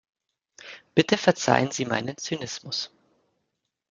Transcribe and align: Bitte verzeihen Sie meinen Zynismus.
Bitte 0.95 1.15
verzeihen 1.15 1.69
Sie 1.69 1.85
meinen 1.85 2.17
Zynismus. 2.17 2.89